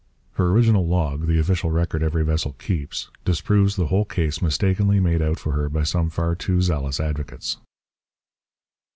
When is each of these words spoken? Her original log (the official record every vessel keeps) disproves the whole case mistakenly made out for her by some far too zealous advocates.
Her 0.31 0.47
original 0.49 0.87
log 0.87 1.27
(the 1.27 1.37
official 1.37 1.69
record 1.69 2.01
every 2.01 2.25
vessel 2.25 2.53
keeps) 2.53 3.11
disproves 3.23 3.75
the 3.75 3.85
whole 3.85 4.03
case 4.03 4.41
mistakenly 4.41 4.99
made 4.99 5.21
out 5.21 5.37
for 5.37 5.51
her 5.51 5.69
by 5.69 5.83
some 5.83 6.09
far 6.09 6.33
too 6.33 6.59
zealous 6.59 6.99
advocates. 6.99 7.57